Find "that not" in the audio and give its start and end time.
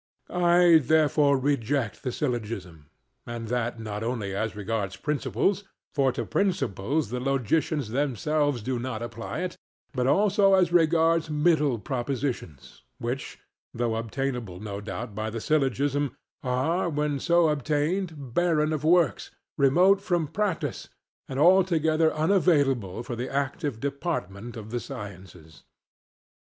3.49-4.03